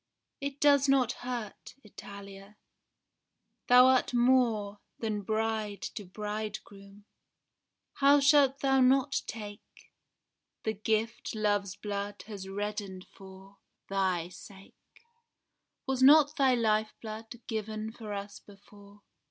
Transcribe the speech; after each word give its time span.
It 0.39 0.59
does 0.59 0.89
not 0.89 1.11
hurt, 1.11 1.75
Italia. 1.83 2.57
Thou 3.67 3.85
art 3.85 4.15
more 4.15 4.79
Than 4.97 5.21
bride 5.21 5.83
to 5.93 6.05
bridegroom; 6.05 7.05
how 7.97 8.19
shalt 8.19 8.61
thou 8.61 8.79
not 8.81 9.21
take 9.27 9.61
The 10.63 10.73
gift 10.73 11.35
love's 11.35 11.75
blood 11.75 12.23
has 12.25 12.49
reddened 12.49 13.05
for 13.15 13.59
thy 13.89 14.29
sake? 14.29 14.73
Was 15.85 16.01
not 16.01 16.35
thy 16.35 16.55
lifeblood 16.55 17.39
given 17.45 17.91
for 17.91 18.11
us 18.11 18.39
before? 18.39 19.03